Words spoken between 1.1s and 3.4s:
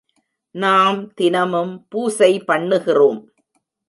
தினமும் பூசை பண்ணுகிறோம்.